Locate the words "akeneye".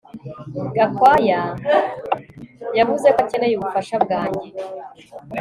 3.25-3.53